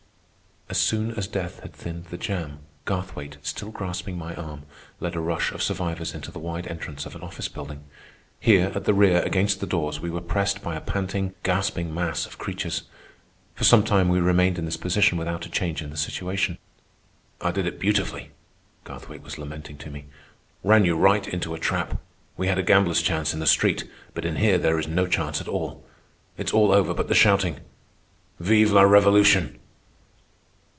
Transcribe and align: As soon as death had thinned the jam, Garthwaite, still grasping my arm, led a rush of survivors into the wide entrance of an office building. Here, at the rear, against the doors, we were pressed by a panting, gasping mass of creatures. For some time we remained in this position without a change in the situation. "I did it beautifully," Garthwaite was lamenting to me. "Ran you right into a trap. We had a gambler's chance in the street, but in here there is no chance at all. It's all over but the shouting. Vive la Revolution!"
As 0.69 0.77
soon 0.77 1.11
as 1.15 1.27
death 1.27 1.59
had 1.63 1.73
thinned 1.73 2.05
the 2.05 2.17
jam, 2.17 2.59
Garthwaite, 2.85 3.35
still 3.41 3.71
grasping 3.71 4.17
my 4.17 4.33
arm, 4.35 4.61
led 5.01 5.15
a 5.15 5.19
rush 5.19 5.51
of 5.51 5.61
survivors 5.61 6.13
into 6.15 6.31
the 6.31 6.39
wide 6.39 6.65
entrance 6.65 7.05
of 7.05 7.13
an 7.13 7.21
office 7.21 7.49
building. 7.49 7.83
Here, 8.39 8.71
at 8.73 8.85
the 8.85 8.93
rear, 8.93 9.21
against 9.23 9.59
the 9.59 9.67
doors, 9.67 9.99
we 9.99 10.09
were 10.09 10.21
pressed 10.21 10.63
by 10.63 10.77
a 10.77 10.79
panting, 10.79 11.33
gasping 11.43 11.93
mass 11.93 12.25
of 12.25 12.37
creatures. 12.37 12.83
For 13.53 13.65
some 13.65 13.83
time 13.83 14.07
we 14.07 14.21
remained 14.21 14.57
in 14.57 14.63
this 14.63 14.77
position 14.77 15.17
without 15.17 15.45
a 15.45 15.49
change 15.49 15.81
in 15.81 15.89
the 15.89 15.97
situation. 15.97 16.57
"I 17.41 17.51
did 17.51 17.67
it 17.67 17.77
beautifully," 17.77 18.31
Garthwaite 18.85 19.23
was 19.23 19.37
lamenting 19.37 19.77
to 19.79 19.89
me. 19.89 20.05
"Ran 20.63 20.85
you 20.85 20.95
right 20.95 21.27
into 21.27 21.53
a 21.53 21.59
trap. 21.59 21.99
We 22.37 22.47
had 22.47 22.57
a 22.57 22.63
gambler's 22.63 23.01
chance 23.01 23.33
in 23.33 23.41
the 23.41 23.45
street, 23.45 23.89
but 24.13 24.23
in 24.23 24.37
here 24.37 24.57
there 24.57 24.79
is 24.79 24.87
no 24.87 25.05
chance 25.05 25.41
at 25.41 25.49
all. 25.49 25.83
It's 26.37 26.53
all 26.53 26.71
over 26.71 26.93
but 26.93 27.09
the 27.09 27.13
shouting. 27.13 27.59
Vive 28.39 28.71
la 28.71 28.83
Revolution!" 28.83 29.57